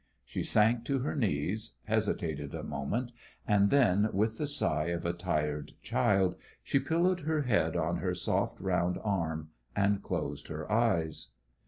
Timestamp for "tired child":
5.13-6.37